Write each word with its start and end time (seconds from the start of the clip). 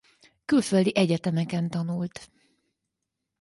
Külföldi 0.45 0.91
egyetemeken 0.95 1.69
tanult. 1.69 2.31